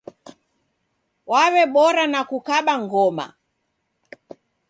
[1.29, 3.25] Waw'ebora na kukaba ngoma.